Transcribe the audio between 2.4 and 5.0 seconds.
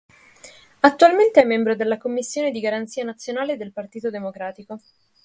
di garanzia nazionale del Partito Democratico.